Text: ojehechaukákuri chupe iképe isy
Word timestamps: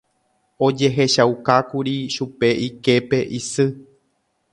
ojehechaukákuri 0.65 1.95
chupe 2.13 2.49
iképe 2.67 3.17
isy 3.39 3.65